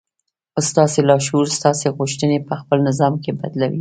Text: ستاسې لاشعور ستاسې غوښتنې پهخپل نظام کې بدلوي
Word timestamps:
ستاسې 0.69 0.99
لاشعور 1.09 1.45
ستاسې 1.57 1.85
غوښتنې 1.97 2.37
پهخپل 2.47 2.77
نظام 2.89 3.13
کې 3.23 3.31
بدلوي 3.39 3.69